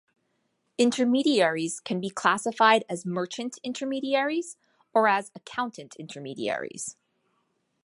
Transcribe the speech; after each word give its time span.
Intermediaries 0.79 1.79
can 1.79 2.01
be 2.01 2.09
classified 2.09 2.83
as 2.89 3.05
merchant 3.05 3.59
intermediaries 3.63 4.57
or 4.95 5.07
as 5.07 5.29
accountant 5.35 5.95
intermediaries. 5.97 6.97